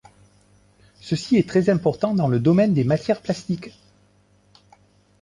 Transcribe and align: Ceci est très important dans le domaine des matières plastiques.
Ceci 0.99 1.37
est 1.37 1.47
très 1.47 1.69
important 1.69 2.15
dans 2.15 2.27
le 2.27 2.39
domaine 2.39 2.73
des 2.73 2.83
matières 2.83 3.21
plastiques. 3.21 3.71